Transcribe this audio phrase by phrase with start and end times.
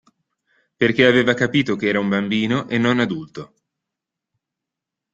[0.75, 3.53] Perché aveva capito che era un bambino e non adulto.